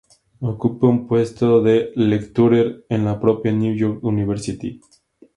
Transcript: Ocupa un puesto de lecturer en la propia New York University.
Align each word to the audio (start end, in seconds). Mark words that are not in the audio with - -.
Ocupa 0.39 0.87
un 0.87 1.05
puesto 1.07 1.61
de 1.61 1.91
lecturer 1.95 2.87
en 2.89 3.05
la 3.05 3.19
propia 3.19 3.51
New 3.51 3.75
York 3.77 3.99
University. 4.03 4.81